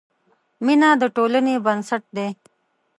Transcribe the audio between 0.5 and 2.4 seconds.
مینه د ټولنې بنسټ دی.